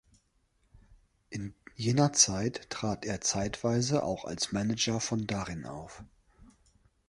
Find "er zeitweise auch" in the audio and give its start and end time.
3.05-4.25